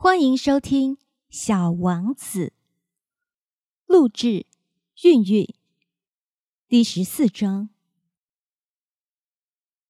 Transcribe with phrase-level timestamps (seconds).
[0.00, 0.94] 欢迎收听
[1.28, 2.46] 《小王子》，
[3.84, 4.46] 录制
[5.02, 5.52] 韵韵，
[6.68, 7.70] 第十四章。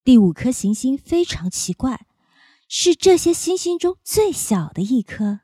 [0.02, 2.06] 第五颗行星非常奇怪，
[2.66, 5.40] 是这些星星中最小的一颗。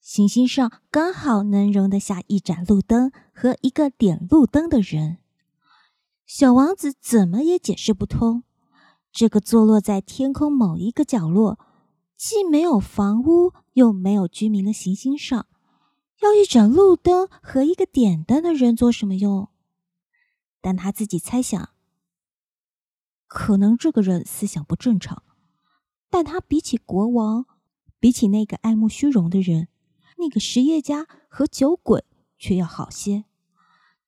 [0.00, 5.18] 行星上刚好能容得下一盏路灯和一个点路灯的人。
[6.24, 8.44] 小王子怎么也解释不通，
[9.12, 11.58] 这个坐落在天空某一个角落。
[12.26, 15.46] 既没有房屋又没有居民的行星上，
[16.22, 19.50] 要一盏路灯和一个点灯的人做什么用？
[20.62, 21.68] 但他自己猜想，
[23.26, 25.22] 可能这个人思想不正常，
[26.08, 27.44] 但他比起国王，
[28.00, 29.68] 比起那个爱慕虚荣的人，
[30.16, 32.06] 那个实业家和酒鬼
[32.38, 33.26] 却要好些。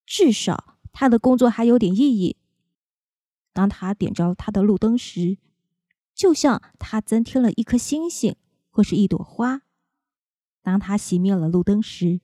[0.07, 2.39] 至少他的工作还有点意义。
[3.53, 5.37] 当他点着他的路灯时。
[6.17, 8.37] 就像他增添了一颗星星，
[8.71, 9.61] 或是一朵花；
[10.63, 12.23] 当他熄灭了路灯时，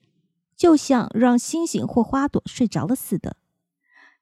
[0.56, 3.36] 就像让星星或花朵睡着了似的。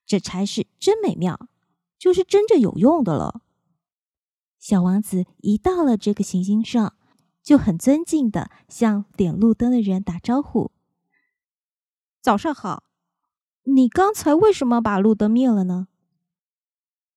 [0.05, 1.48] 这差事真美妙，
[1.97, 3.42] 就是真正有用的了。
[4.59, 6.97] 小王子一到了这个行星上，
[7.41, 10.72] 就很尊敬的向点路灯的人打招呼
[12.20, 12.83] ：“早上好，
[13.62, 15.87] 你刚才为什么把路灯灭了呢？”“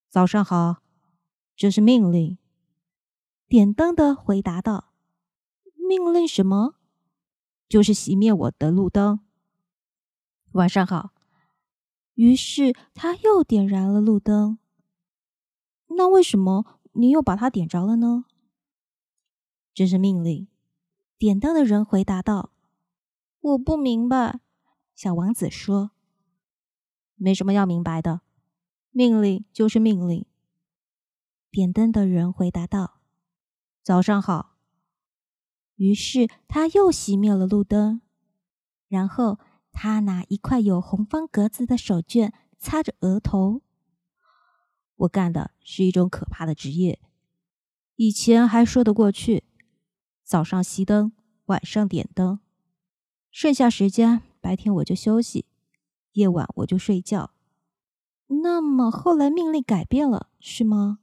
[0.08, 0.84] 早上好，
[1.56, 2.38] 这是命令。”
[3.54, 4.96] 点灯的回答道
[5.78, 6.74] ：“命令什么？
[7.70, 9.20] 就是熄灭我的路灯。”
[10.54, 11.12] 晚上好。
[12.16, 14.58] 于是他又点燃了路灯。
[15.90, 18.26] 那为什么你又把它点着了呢？
[19.76, 20.48] 这是命令。
[21.20, 22.54] 点灯的人回答道
[23.40, 24.40] ：“我不明白。”
[24.96, 25.92] 小王子说
[27.14, 28.22] ：“没什么要明白的，
[28.90, 30.26] 命令就是命令。”
[31.54, 33.02] 点灯的人回答道。
[33.84, 34.56] 早上好。
[35.76, 38.00] 于是他又熄灭了路灯，
[38.88, 39.40] 然后
[39.74, 43.62] 他拿一块有红方格子的手绢擦着额头。
[44.96, 47.02] 我干的是一种可怕的职业，
[47.96, 49.44] 以前还说得过去，
[50.24, 51.12] 早上熄灯，
[51.48, 52.40] 晚上点灯，
[53.30, 55.46] 剩下时间白天我就休息，
[56.14, 57.32] 夜晚我就睡觉。
[58.28, 61.00] 那么后来命令改变了，是吗？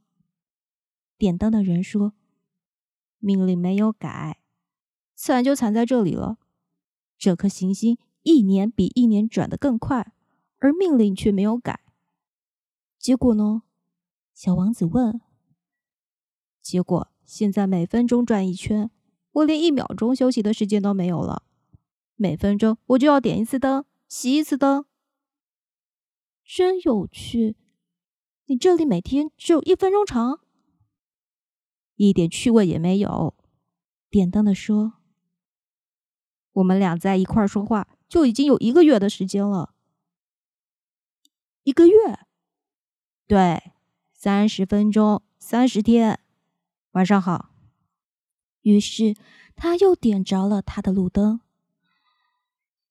[1.18, 2.14] 点灯的人说。
[3.20, 4.40] 命令没有改，
[5.14, 6.38] 惨就惨在这里了。
[7.16, 10.12] 这颗行星一年比一年转得更快，
[10.58, 11.80] 而命令却没有改。
[12.98, 13.62] 结果呢？
[14.34, 15.20] 小王子问。
[16.62, 18.90] 结果现在每分钟转一圈，
[19.32, 21.42] 我连一秒钟休息的时间都没有了。
[22.16, 24.84] 每分钟我就要点一次灯，熄一次灯。
[26.44, 27.56] 真有趣！
[28.46, 30.40] 你这里每天只有一分钟长。
[32.02, 33.34] 一点趣味也没有，
[34.08, 34.94] 点灯的说
[36.52, 39.74] ：“我们俩在一块儿说话，就已经有一个月的时间了。
[41.62, 42.20] 一个月？
[43.26, 43.74] 对，
[44.14, 46.20] 三十分钟，三十天。
[46.92, 47.50] 晚上好。”
[48.62, 49.14] 于是
[49.54, 51.42] 他又点着了他的路灯。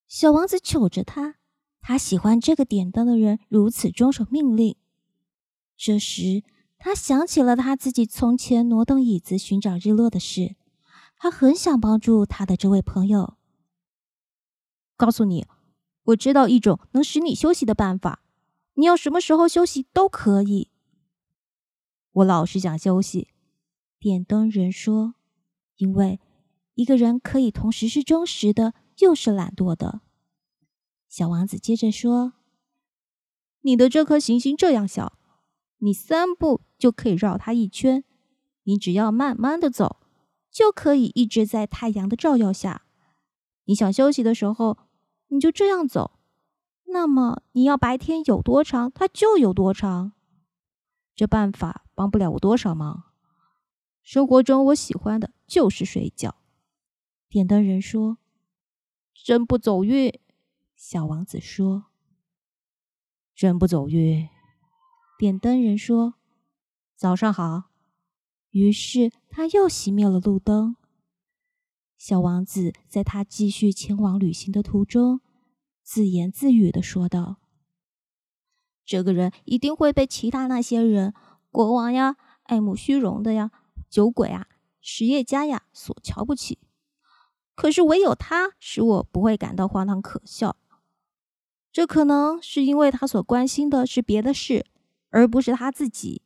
[0.06, 1.34] 小王子瞅着他，
[1.80, 4.76] 他喜欢这个点灯的人如此遵守命令。
[5.76, 6.44] 这时。
[6.82, 10.56] 他想起了他自己从前挪动椅子寻找日落的事，
[11.18, 13.36] 他很想帮助他的这位朋友。
[14.96, 15.46] 告诉你，
[16.04, 18.22] 我知道一种能使你休息的办法，
[18.74, 20.70] 你要什么时候休息都可以。
[22.12, 23.28] 我老是想休息，
[23.98, 25.14] 点灯人说，
[25.76, 26.18] 因为
[26.74, 30.00] 一个人可以同时是忠实的，又是懒惰的。
[31.10, 32.32] 小王子接着说
[33.60, 35.18] ：“你的这颗行星这样小。”
[35.82, 38.02] 你三步就可以绕它一圈，
[38.64, 40.00] 你只要慢慢的走，
[40.50, 42.86] 就可以一直在太阳的照耀下。
[43.66, 44.78] 你想休息的时候，
[45.28, 46.18] 你就这样走。
[46.86, 50.12] 那么你要白天有多长，它就有多长。
[51.14, 53.04] 这办法帮不了我多少忙。
[54.02, 56.34] 生活中我喜欢的就是睡觉。
[57.28, 58.18] 点灯人说
[59.14, 60.18] ：“真不走运。”
[60.74, 61.84] 小王子说
[63.36, 64.28] ：“真不走运。”
[65.18, 66.14] 点灯人说
[67.00, 67.70] ：“早上好。”
[68.52, 70.76] 于是他又熄灭了路灯。
[71.96, 75.22] 小王子在他继续前往旅行的途中，
[75.82, 77.36] 自言自语的说道
[78.84, 81.14] ：“这个人一定会被其他那些人——
[81.50, 83.50] 国王呀、爱慕虚荣的呀、
[83.88, 84.46] 酒鬼啊、
[84.82, 86.58] 实业家呀——所瞧不起。
[87.54, 90.54] 可是唯有他使我不会感到荒唐可笑。
[91.72, 94.66] 这可能是因为他所关心的是别的事。”
[95.10, 96.22] 而不是他自己。